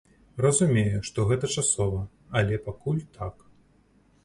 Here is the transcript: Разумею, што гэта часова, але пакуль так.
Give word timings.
Разумею, 0.45 1.01
што 1.09 1.25
гэта 1.33 1.51
часова, 1.59 2.01
але 2.41 2.59
пакуль 2.67 3.05
так. 3.21 3.49